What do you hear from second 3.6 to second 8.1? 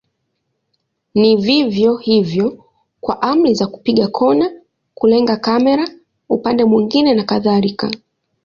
kupiga kona, kulenga kamera upande mwingine na kadhalika.